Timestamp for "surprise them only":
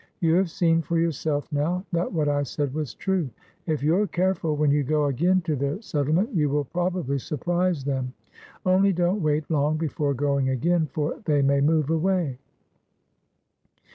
7.19-8.93